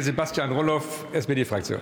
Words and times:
Sebastian 0.00 0.50
Roloff, 0.52 1.04
SPD-Fraktion. 1.12 1.78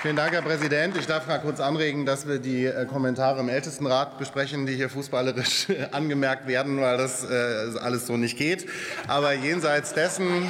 Vielen 0.00 0.14
Dank, 0.14 0.32
Herr 0.32 0.42
Präsident. 0.42 0.96
Ich 0.96 1.06
darf 1.06 1.26
mal 1.26 1.38
kurz 1.38 1.58
anregen, 1.58 2.06
dass 2.06 2.28
wir 2.28 2.38
die 2.38 2.66
äh, 2.66 2.86
Kommentare 2.86 3.40
im 3.40 3.48
Ältestenrat 3.48 4.16
besprechen, 4.16 4.64
die 4.64 4.76
hier 4.76 4.88
fußballerisch 4.88 5.66
angemerkt 5.90 6.46
werden, 6.46 6.80
weil 6.80 6.96
das 6.98 7.28
äh, 7.28 7.78
alles 7.80 8.06
so 8.06 8.16
nicht 8.16 8.38
geht. 8.38 8.68
Aber 9.08 9.32
jenseits 9.32 9.92
dessen 9.92 10.48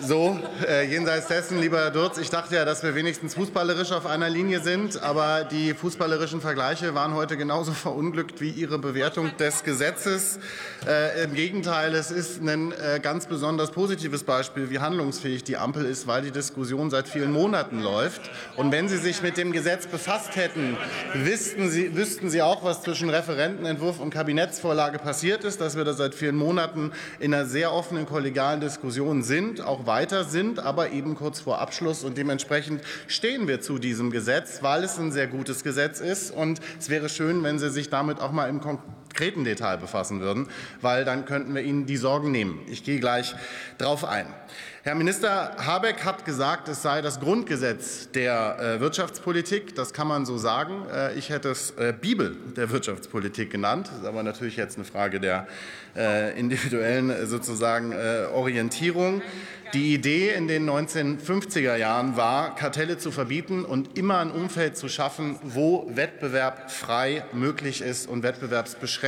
so, 0.00 0.38
äh, 0.66 0.86
jenseits 0.88 1.28
dessen, 1.28 1.60
lieber 1.60 1.78
Herr 1.78 1.90
Dürz, 1.90 2.18
ich 2.18 2.30
dachte 2.30 2.54
ja, 2.54 2.64
dass 2.64 2.82
wir 2.82 2.94
wenigstens 2.94 3.34
fußballerisch 3.34 3.92
auf 3.92 4.06
einer 4.06 4.30
Linie 4.30 4.60
sind, 4.60 5.02
aber 5.02 5.44
die 5.44 5.74
fußballerischen 5.74 6.40
Vergleiche 6.40 6.94
waren 6.94 7.14
heute 7.14 7.36
genauso 7.36 7.72
verunglückt 7.72 8.40
wie 8.40 8.50
Ihre 8.50 8.78
Bewertung 8.78 9.36
des 9.36 9.64
Gesetzes. 9.64 10.38
Äh, 10.86 11.24
Im 11.24 11.34
Gegenteil, 11.34 11.94
es 11.94 12.10
ist 12.10 12.40
ein 12.40 12.72
äh, 12.72 13.00
ganz 13.00 13.26
besonders 13.26 13.70
positives 13.70 14.24
Beispiel, 14.24 14.70
wie 14.70 14.78
handlungsfähig 14.78 15.44
die 15.44 15.56
Ampel 15.56 15.84
ist, 15.84 16.06
weil 16.06 16.22
die 16.22 16.30
Diskussion 16.30 16.90
seit 16.90 17.06
vielen 17.08 17.30
Monaten 17.30 17.80
läuft. 17.80 18.22
Und 18.56 18.72
wenn 18.72 18.88
Sie 18.88 18.98
sich 18.98 19.22
mit 19.22 19.36
dem 19.36 19.52
Gesetz 19.52 19.86
befasst 19.86 20.36
hätten, 20.36 20.76
wüssten 21.14 21.70
Sie, 21.70 21.94
wüssten 21.94 22.30
Sie 22.30 22.42
auch, 22.42 22.64
was 22.64 22.82
zwischen 22.82 23.10
Referentenentwurf 23.10 24.00
und 24.00 24.10
Kabinettsvorlage 24.10 24.98
passiert 24.98 25.44
ist, 25.44 25.60
dass 25.60 25.76
wir 25.76 25.84
da 25.84 25.92
seit 25.92 26.14
vielen 26.14 26.36
Monaten 26.36 26.92
in 27.20 27.32
einer 27.32 27.46
sehr 27.46 27.72
offenen 27.72 28.06
kollegialen 28.06 28.60
Diskussion 28.60 29.22
sind, 29.22 29.60
auch 29.60 29.86
weiter 29.92 30.24
sind, 30.24 30.58
aber 30.58 30.90
eben 30.92 31.14
kurz 31.14 31.40
vor 31.40 31.58
Abschluss. 31.58 32.02
Und 32.02 32.16
dementsprechend 32.16 32.80
stehen 33.08 33.46
wir 33.46 33.60
zu 33.60 33.78
diesem 33.78 34.10
Gesetz, 34.10 34.62
weil 34.62 34.84
es 34.84 34.98
ein 34.98 35.12
sehr 35.12 35.26
gutes 35.26 35.62
Gesetz 35.62 36.00
ist. 36.00 36.30
Und 36.30 36.60
es 36.78 36.88
wäre 36.88 37.10
schön, 37.10 37.42
wenn 37.42 37.58
Sie 37.58 37.68
sich 37.68 37.90
damit 37.90 38.18
auch 38.18 38.32
mal 38.32 38.48
im 38.48 38.62
konkreten 39.22 39.44
Detail 39.44 39.76
befassen 39.76 40.20
würden, 40.20 40.48
weil 40.80 41.04
dann 41.04 41.24
könnten 41.24 41.54
wir 41.54 41.62
Ihnen 41.62 41.86
die 41.86 41.96
Sorgen 41.96 42.32
nehmen. 42.32 42.60
Ich 42.66 42.82
gehe 42.82 42.98
gleich 42.98 43.36
darauf 43.78 44.04
ein. 44.04 44.26
Herr 44.82 44.96
Minister 44.96 45.54
Habeck 45.64 46.04
hat 46.04 46.24
gesagt, 46.24 46.66
es 46.66 46.82
sei 46.82 47.02
das 47.02 47.20
Grundgesetz 47.20 48.10
der 48.10 48.58
äh, 48.58 48.80
Wirtschaftspolitik. 48.80 49.76
Das 49.76 49.92
kann 49.92 50.08
man 50.08 50.26
so 50.26 50.38
sagen. 50.38 50.86
Äh, 50.92 51.14
ich 51.14 51.30
hätte 51.30 51.50
es 51.50 51.70
äh, 51.78 51.94
Bibel 51.98 52.36
der 52.56 52.68
Wirtschaftspolitik 52.72 53.52
genannt. 53.52 53.86
Das 53.86 54.00
ist 54.00 54.06
aber 54.06 54.24
natürlich 54.24 54.56
jetzt 54.56 54.76
eine 54.76 54.84
Frage 54.84 55.20
der 55.20 55.46
individuellen 56.36 57.26
sozusagen 57.26 57.94
Orientierung. 58.32 59.20
Die 59.74 59.94
Idee 59.94 60.34
in 60.34 60.48
den 60.48 60.68
1950er 60.68 61.76
Jahren 61.76 62.16
war, 62.16 62.54
Kartelle 62.54 62.98
zu 62.98 63.10
verbieten 63.10 63.64
und 63.64 63.96
immer 63.96 64.18
ein 64.18 64.30
Umfeld 64.30 64.76
zu 64.76 64.88
schaffen, 64.88 65.38
wo 65.42 65.86
Wettbewerb 65.94 66.70
frei 66.70 67.24
möglich 67.32 67.80
ist 67.80 68.06
und 68.06 68.22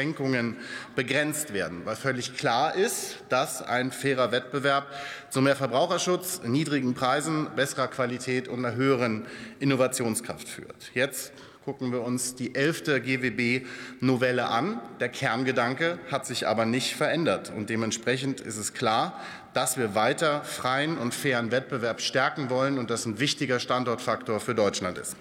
Wettbewerbsbeschränkungen 0.05 0.57
begrenzt 0.95 1.53
werden, 1.53 1.83
weil 1.85 1.97
völlig 1.97 2.37
klar 2.37 2.75
ist, 2.75 3.17
dass 3.29 3.63
ein 3.63 3.91
fairer 3.91 4.33
Wettbewerb 4.33 4.87
zu 5.31 5.41
mehr 5.41 5.57
Verbraucherschutz, 5.57 6.43
niedrigen 6.45 6.95
Preisen, 6.95 7.49
besserer 7.57 7.89
Qualität 7.89 8.49
und 8.49 8.65
einer 8.65 8.77
höheren 8.77 9.27
Innovationskraft 9.61 10.49
führt. 10.49 10.91
Jetzt 10.95 11.33
gucken 11.65 11.93
wir 11.93 12.03
uns 12.03 12.35
die 12.35 12.55
elfte 12.55 13.01
GWB-Novelle 13.01 14.47
an. 14.47 14.81
Der 15.01 15.09
Kerngedanke 15.09 15.99
hat 16.11 16.27
sich 16.27 16.47
aber 16.47 16.67
nicht 16.67 16.95
verändert. 16.95 17.51
Und 17.57 17.71
dementsprechend 17.71 18.43
ist 18.43 18.59
es 18.59 18.75
klar, 18.75 19.19
dass 19.55 19.79
wir 19.79 19.95
weiter 19.95 20.43
freien 20.43 20.99
und 20.99 21.15
fairen 21.15 21.51
Wettbewerb 21.51 22.03
stärken 22.03 22.51
wollen 22.51 22.79
und 22.79 22.91
das 22.91 23.07
ein 23.07 23.19
wichtiger 23.19 23.61
Standortfaktor 23.61 24.41
für 24.41 24.55
Deutschland 24.55 24.99
ist. 24.99 25.17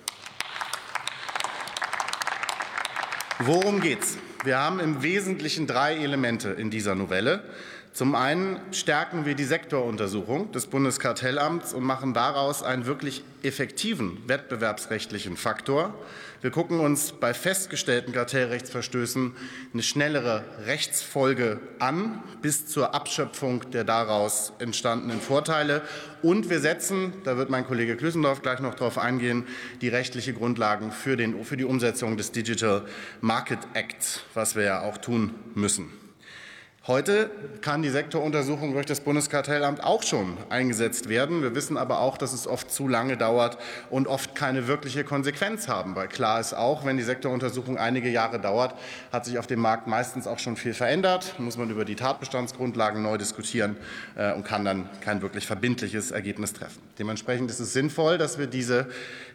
Worum 3.40 3.80
geht's? 3.80 4.18
Wir 4.44 4.58
haben 4.58 4.82
im 4.82 5.02
Wesentlichen 5.04 5.68
drei 5.68 5.96
Elemente 5.96 6.50
in 6.50 6.70
dieser 6.70 6.96
Novelle. 6.96 7.44
Zum 7.94 8.16
einen 8.16 8.60
stärken 8.72 9.26
wir 9.26 9.36
die 9.36 9.44
Sektoruntersuchung 9.44 10.52
des 10.52 10.66
Bundeskartellamts 10.66 11.76
und 11.76 11.84
machen 11.84 12.16
daraus 12.16 12.64
einen 12.64 12.88
wirklich 12.88 13.24
effektiven 13.44 14.18
wettbewerbsrechtlichen 14.26 15.38
Faktor. 15.38 15.94
Wir 16.42 16.50
gucken 16.50 16.80
uns 16.80 17.12
bei 17.12 17.36
festgestellten 17.36 18.12
Kartellrechtsverstößen 18.12 19.36
eine 19.74 19.84
schnellere 19.84 20.44
Rechtsfolge 20.66 21.60
an 21.78 22.24
bis 22.42 22.66
zur 22.66 22.96
Abschöpfung 22.96 23.70
der 23.70 23.84
daraus 23.84 24.54
entstandenen 24.58 25.22
Vorteile. 25.22 25.84
Und 26.24 26.50
wir 26.50 26.62
setzen, 26.62 27.14
da 27.26 27.38
wird 27.38 27.52
mein 27.52 27.68
Kollege 27.68 27.96
Klüssendorf 27.96 28.42
gleich 28.42 28.60
noch 28.60 28.74
darauf 28.74 28.98
eingehen, 28.98 29.46
die 29.82 29.90
rechtliche 29.90 30.34
Grundlagen 30.34 30.92
für, 30.92 31.16
den, 31.16 31.46
für 31.46 31.58
die 31.58 31.66
Umsetzung 31.66 32.18
des 32.18 32.32
Digital 32.32 32.86
Market 33.22 33.60
Acts, 33.76 34.22
was 34.34 34.56
wir 34.56 34.64
ja 34.64 34.82
auch 34.82 34.98
tun 34.98 35.36
müssen. 35.54 36.03
Heute 36.86 37.32
kann 37.62 37.82
die 37.82 37.88
Sektoruntersuchung 37.88 38.74
durch 38.74 38.86
das 38.86 39.00
Bundeskartellamt 39.00 39.82
auch 39.82 40.04
schon 40.04 40.38
eingesetzt 40.50 41.08
werden. 41.08 41.42
Wir 41.42 41.56
wissen 41.56 41.78
aber 41.78 42.02
auch, 42.02 42.18
dass 42.18 42.34
es 42.34 42.46
oft 42.46 42.70
zu 42.70 42.90
lange 42.90 43.16
dauert 43.16 43.58
und 43.90 44.06
oft 44.06 44.36
keine 44.36 44.68
wirkliche 44.68 45.06
Konsequenz 45.06 45.70
haben. 45.70 45.96
Weil 45.96 46.10
klar 46.10 46.42
ist 46.42 46.54
auch, 46.54 46.84
wenn 46.84 46.98
die 46.98 47.04
Sektoruntersuchung 47.04 47.78
einige 47.78 48.10
Jahre 48.10 48.38
dauert, 48.38 48.76
hat 49.14 49.24
sich 49.24 49.40
auf 49.40 49.48
dem 49.48 49.62
Markt 49.62 49.88
meistens 49.88 50.28
auch 50.28 50.40
schon 50.40 50.58
viel 50.58 50.74
verändert. 50.74 51.40
Muss 51.40 51.56
man 51.56 51.70
über 51.70 51.86
die 51.86 51.96
Tatbestandsgrundlagen 51.96 53.02
neu 53.02 53.18
diskutieren 53.18 53.78
äh, 54.18 54.34
und 54.34 54.44
kann 54.44 54.66
dann 54.66 54.90
kein 55.00 55.22
wirklich 55.22 55.48
verbindliches 55.48 56.12
Ergebnis 56.12 56.52
treffen. 56.52 56.82
Dementsprechend 57.00 57.50
ist 57.50 57.62
es 57.62 57.72
sinnvoll, 57.72 58.18
dass 58.18 58.38
wir 58.38 58.48
diese 58.48 58.88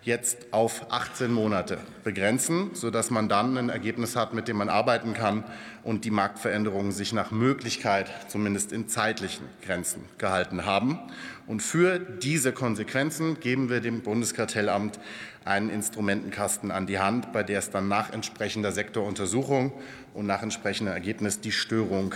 jetzt 0.03 0.53
auf 0.53 0.93
18 0.93 1.33
Monate 1.33 1.79
begrenzen, 2.05 2.71
sodass 2.75 3.11
man 3.11 3.31
dann 3.31 3.57
ein 3.57 3.69
Ergebnis 3.71 4.17
hat, 4.17 4.35
mit 4.35 4.49
dem 4.49 4.59
man 4.59 4.69
arbeiten 4.69 5.15
kann 5.15 5.45
und 5.83 6.05
die 6.05 6.11
Marktveränderungen 6.11 6.93
sich 6.93 7.13
nach 7.13 7.31
Möglichkeit 7.39 8.11
zumindest 8.29 8.73
in 8.73 8.89
zeitlichen 8.89 9.47
Grenzen 9.65 10.05
gehalten 10.19 10.67
haben. 10.67 10.99
Und 11.47 11.63
für 11.63 11.99
diese 11.99 12.53
Konsequenzen 12.53 13.41
geben 13.41 13.71
wir 13.71 13.81
dem 13.81 14.03
Bundeskartellamt 14.03 14.99
einen 15.45 15.71
Instrumentenkasten 15.71 16.71
an 16.71 16.87
die 16.87 16.99
Hand, 16.99 17.33
bei 17.33 17.43
der 17.43 17.61
es 17.61 17.71
dann 17.71 17.89
nach 17.89 18.13
entsprechender 18.13 18.73
Sektoruntersuchung 18.73 19.73
und 20.13 20.27
nach 20.27 20.43
entsprechendem 20.43 20.95
Ergebnis 20.95 21.41
die 21.41 21.53
Störung 21.53 22.15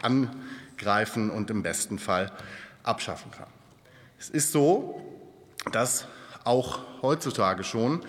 angreifen 0.00 1.28
und 1.30 1.50
im 1.50 1.62
besten 1.62 1.98
Fall 1.98 2.32
abschaffen 2.82 3.30
kann. 3.30 3.48
Es 4.18 4.30
ist 4.30 4.52
so, 4.52 5.02
dass 5.72 6.06
auch 6.44 6.80
heutzutage 7.02 7.64
schon 7.64 8.00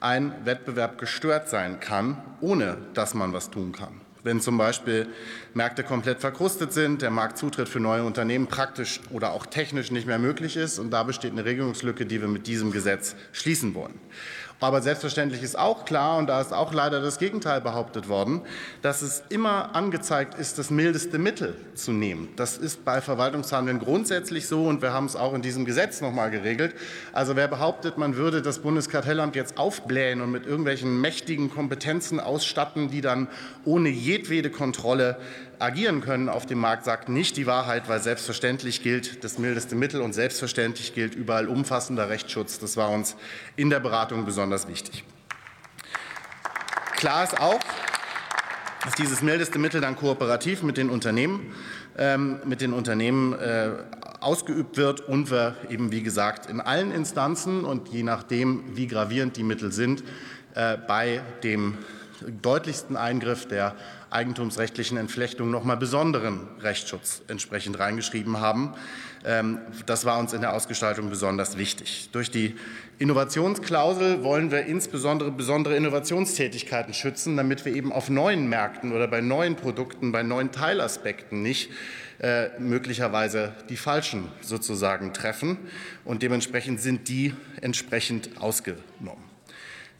ein 0.00 0.34
Wettbewerb 0.44 0.98
gestört 0.98 1.48
sein 1.48 1.80
kann, 1.80 2.22
ohne 2.40 2.78
dass 2.94 3.14
man 3.14 3.32
was 3.32 3.50
tun 3.50 3.72
kann. 3.72 4.00
Wenn 4.22 4.40
zum 4.40 4.58
Beispiel 4.58 5.08
Märkte 5.54 5.82
komplett 5.82 6.20
verkrustet 6.20 6.72
sind, 6.72 7.02
der 7.02 7.10
Marktzutritt 7.10 7.68
für 7.68 7.80
neue 7.80 8.04
Unternehmen 8.04 8.46
praktisch 8.46 9.00
oder 9.10 9.32
auch 9.32 9.46
technisch 9.46 9.90
nicht 9.90 10.06
mehr 10.06 10.18
möglich 10.18 10.56
ist. 10.56 10.78
Und 10.78 10.90
da 10.90 11.02
besteht 11.02 11.32
eine 11.32 11.44
Regelungslücke, 11.44 12.06
die 12.06 12.20
wir 12.20 12.28
mit 12.28 12.46
diesem 12.46 12.70
Gesetz 12.70 13.16
schließen 13.32 13.74
wollen. 13.74 13.98
Aber 14.60 14.82
selbstverständlich 14.82 15.42
ist 15.42 15.58
auch 15.58 15.86
klar, 15.86 16.18
und 16.18 16.26
da 16.26 16.40
ist 16.40 16.52
auch 16.52 16.74
leider 16.74 17.00
das 17.00 17.18
Gegenteil 17.18 17.62
behauptet 17.62 18.08
worden, 18.08 18.42
dass 18.82 19.00
es 19.00 19.22
immer 19.30 19.74
angezeigt 19.74 20.34
ist, 20.38 20.58
das 20.58 20.70
mildeste 20.70 21.18
Mittel 21.18 21.56
zu 21.74 21.92
nehmen. 21.92 22.28
Das 22.36 22.58
ist 22.58 22.84
bei 22.84 23.00
Verwaltungshandeln 23.00 23.78
grundsätzlich 23.78 24.46
so, 24.46 24.66
und 24.66 24.82
wir 24.82 24.92
haben 24.92 25.06
es 25.06 25.16
auch 25.16 25.32
in 25.32 25.40
diesem 25.40 25.64
Gesetz 25.64 26.02
noch 26.02 26.12
mal 26.12 26.30
geregelt. 26.30 26.74
Also 27.14 27.36
wer 27.36 27.48
behauptet, 27.48 27.96
man 27.96 28.16
würde 28.16 28.42
das 28.42 28.58
Bundeskartellamt 28.58 29.34
jetzt 29.34 29.56
aufblähen 29.56 30.20
und 30.20 30.30
mit 30.30 30.44
irgendwelchen 30.46 31.00
mächtigen 31.00 31.50
Kompetenzen 31.50 32.20
ausstatten, 32.20 32.90
die 32.90 33.00
dann 33.00 33.28
ohne 33.64 33.88
jedwede 33.88 34.50
Kontrolle 34.50 35.16
agieren 35.60 36.00
können 36.00 36.28
auf 36.28 36.46
dem 36.46 36.58
Markt, 36.58 36.84
sagt 36.84 37.08
nicht 37.08 37.36
die 37.36 37.46
Wahrheit, 37.46 37.88
weil 37.88 38.00
selbstverständlich 38.00 38.82
gilt 38.82 39.22
das 39.22 39.38
mildeste 39.38 39.76
Mittel 39.76 40.00
und 40.00 40.14
selbstverständlich 40.14 40.94
gilt 40.94 41.14
überall 41.14 41.48
umfassender 41.48 42.08
Rechtsschutz. 42.08 42.58
Das 42.58 42.76
war 42.76 42.90
uns 42.90 43.16
in 43.56 43.70
der 43.70 43.80
Beratung 43.80 44.24
besonders 44.24 44.68
wichtig. 44.68 45.04
Klar 46.96 47.24
ist 47.24 47.40
auch, 47.40 47.60
dass 48.84 48.94
dieses 48.94 49.22
mildeste 49.22 49.58
Mittel 49.58 49.80
dann 49.80 49.96
kooperativ 49.96 50.62
mit 50.62 50.76
den 50.76 50.88
Unternehmen, 50.88 51.54
ähm, 51.98 52.40
mit 52.44 52.62
den 52.62 52.72
Unternehmen 52.72 53.34
äh, 53.34 53.70
ausgeübt 54.20 54.76
wird 54.76 55.00
und 55.02 55.30
wir 55.30 55.56
eben, 55.68 55.92
wie 55.92 56.02
gesagt, 56.02 56.46
in 56.46 56.60
allen 56.60 56.90
Instanzen 56.90 57.64
und 57.64 57.88
je 57.88 58.02
nachdem, 58.02 58.76
wie 58.76 58.86
gravierend 58.86 59.36
die 59.36 59.42
Mittel 59.42 59.72
sind, 59.72 60.02
äh, 60.54 60.76
bei 60.76 61.20
dem 61.42 61.78
deutlichsten 62.42 62.96
Eingriff 62.96 63.46
der 63.46 63.74
eigentumsrechtlichen 64.10 64.96
Entflechtung 64.96 65.50
noch 65.50 65.64
mal 65.64 65.76
besonderen 65.76 66.48
Rechtsschutz 66.60 67.22
entsprechend 67.28 67.78
reingeschrieben 67.78 68.40
haben. 68.40 68.74
Ähm, 69.24 69.58
das 69.86 70.04
war 70.04 70.18
uns 70.18 70.32
in 70.32 70.40
der 70.40 70.54
Ausgestaltung 70.54 71.10
besonders 71.10 71.56
wichtig. 71.56 72.10
Durch 72.12 72.30
die 72.30 72.56
Innovationsklausel 72.98 74.24
wollen 74.24 74.50
wir 74.50 74.66
insbesondere 74.66 75.30
besondere 75.30 75.76
Innovationstätigkeiten 75.76 76.94
schützen, 76.94 77.36
damit 77.36 77.64
wir 77.64 77.74
eben 77.74 77.92
auf 77.92 78.10
neuen 78.10 78.48
Märkten 78.48 78.92
oder 78.92 79.08
bei 79.08 79.20
neuen 79.20 79.56
Produkten, 79.56 80.12
bei 80.12 80.22
neuen 80.22 80.52
Teilaspekten 80.52 81.42
nicht 81.42 81.70
äh, 82.20 82.50
möglicherweise 82.58 83.54
die 83.68 83.76
falschen 83.76 84.28
sozusagen 84.42 85.14
treffen. 85.14 85.56
Und 86.04 86.22
dementsprechend 86.22 86.80
sind 86.80 87.08
die 87.08 87.34
entsprechend 87.60 88.40
ausgenommen. 88.40 89.24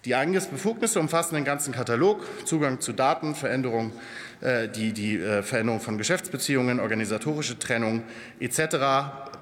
Die 0.06 0.14
Eingriffsbefugnisse 0.14 0.98
umfassen 0.98 1.34
den 1.34 1.44
ganzen 1.44 1.74
Katalog, 1.74 2.24
Zugang 2.46 2.80
zu 2.80 2.94
Daten, 2.94 3.34
Veränderung, 3.34 3.92
äh, 4.40 4.66
die, 4.66 4.94
die 4.94 5.18
äh, 5.18 5.42
Veränderung 5.42 5.80
von 5.80 5.98
Geschäftsbeziehungen, 5.98 6.80
organisatorische 6.80 7.58
Trennung 7.58 8.02
etc. 8.38 8.60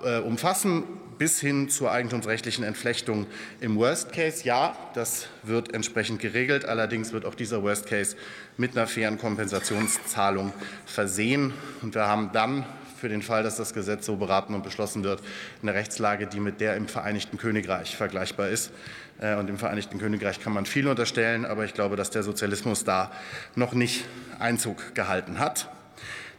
Äh, 0.05 0.19
umfassen 0.19 0.83
bis 1.17 1.39
hin 1.39 1.69
zur 1.69 1.93
eigentumsrechtlichen 1.93 2.65
Entflechtung 2.65 3.27
im 3.61 3.77
Worst 3.77 4.13
Case. 4.13 4.45
Ja, 4.45 4.77
das 4.95 5.29
wird 5.45 5.75
entsprechend 5.75 6.21
geregelt. 6.21 6.65
Allerdings 6.65 7.13
wird 7.13 7.25
auch 7.25 7.37
dieser 7.37 7.63
Worst 7.63 7.87
Case 7.87 8.17
mit 8.57 8.77
einer 8.77 8.89
fairen 8.89 9.17
Kompensationszahlung 9.17 10.53
versehen. 10.87 11.53
Und 11.83 11.95
wir 11.95 12.09
haben 12.09 12.31
dann 12.33 12.67
für 12.99 13.09
den 13.09 13.23
Fall, 13.23 13.43
dass 13.43 13.57
das 13.57 13.73
Gesetz 13.73 14.07
so 14.07 14.17
beraten 14.17 14.55
und 14.55 14.63
beschlossen 14.65 15.05
wird, 15.05 15.23
eine 15.63 15.75
Rechtslage, 15.75 16.27
die 16.27 16.41
mit 16.41 16.61
der 16.61 16.77
im 16.77 16.89
Vereinigten 16.89 17.39
Königreich 17.39 17.97
vergleichbar 17.97 18.49
ist. 18.49 18.73
Äh, 19.21 19.37
und 19.37 19.49
im 19.49 19.59
Vereinigten 19.59 19.99
Königreich 19.99 20.41
kann 20.41 20.53
man 20.53 20.67
viel 20.67 20.89
unterstellen, 20.89 21.45
aber 21.45 21.65
ich 21.65 21.75
glaube, 21.75 21.97
dass 21.97 22.11
der 22.11 22.23
Sozialismus 22.23 22.85
da 22.85 23.11
noch 23.55 23.73
nicht 23.73 24.05
Einzug 24.39 24.95
gehalten 24.95 25.39
hat. 25.39 25.69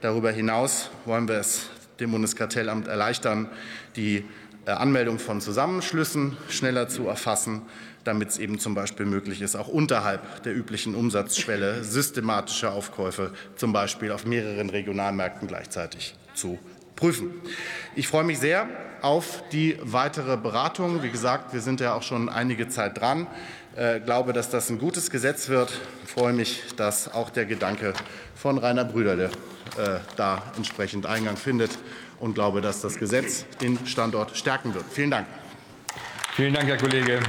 Darüber 0.01 0.31
hinaus 0.31 0.89
wollen 1.05 1.27
wir 1.27 1.35
es 1.35 1.69
dem 1.99 2.11
Bundeskartellamt 2.11 2.87
erleichtern, 2.87 3.49
die 3.95 4.25
äh, 4.65 4.71
Anmeldung 4.71 5.19
von 5.19 5.41
Zusammenschlüssen 5.41 6.37
schneller 6.49 6.87
zu 6.87 7.07
erfassen, 7.07 7.63
damit 8.03 8.29
es 8.29 8.37
eben 8.37 8.59
zum 8.59 8.75
Beispiel 8.75 9.05
möglich 9.05 9.41
ist, 9.41 9.55
auch 9.55 9.67
unterhalb 9.67 10.43
der 10.43 10.55
üblichen 10.55 10.95
Umsatzschwelle 10.95 11.83
systematische 11.83 12.71
Aufkäufe 12.71 13.33
zum 13.55 13.73
Beispiel 13.73 14.11
auf 14.11 14.25
mehreren 14.25 14.69
Regionalmärkten 14.69 15.47
gleichzeitig 15.47 16.15
zu 16.39 16.57
prüfen. 16.95 17.31
Ich 17.95 18.07
freue 18.07 18.23
mich 18.23 18.39
sehr 18.39 18.67
auf 19.01 19.43
die 19.51 19.77
weitere 19.81 20.37
Beratung. 20.37 21.03
Wie 21.03 21.09
gesagt, 21.09 21.53
wir 21.53 21.61
sind 21.61 21.79
ja 21.79 21.93
auch 21.93 22.03
schon 22.03 22.29
einige 22.29 22.67
Zeit 22.69 22.99
dran. 22.99 23.27
Ich 23.73 23.79
äh, 23.79 23.99
glaube, 23.99 24.33
dass 24.33 24.49
das 24.49 24.69
ein 24.69 24.79
gutes 24.79 25.09
Gesetz 25.09 25.47
wird. 25.47 25.71
Ich 26.03 26.11
freue 26.11 26.33
mich, 26.33 26.63
dass 26.75 27.13
auch 27.13 27.29
der 27.29 27.45
Gedanke 27.45 27.93
von 28.35 28.57
Rainer 28.57 28.83
Brüderle 28.83 29.25
äh, 29.77 29.99
da 30.17 30.41
entsprechend 30.57 31.05
Eingang 31.05 31.37
findet 31.37 31.71
und 32.19 32.33
glaube, 32.33 32.61
dass 32.61 32.81
das 32.81 32.97
Gesetz 32.97 33.45
den 33.61 33.85
Standort 33.85 34.35
stärken 34.35 34.73
wird. 34.73 34.85
Vielen 34.91 35.11
Dank. 35.11 35.27
Vielen 36.35 36.53
Dank, 36.53 36.67
Herr 36.67 36.77
Kollege. 36.77 37.19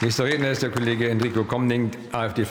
Nächster 0.00 0.24
Redner 0.26 0.52
ist 0.52 0.62
der 0.62 0.70
Kollege 0.70 1.08
Enrico 1.08 1.42
Komning, 1.42 1.90
AfD-Fraktion. 2.12 2.46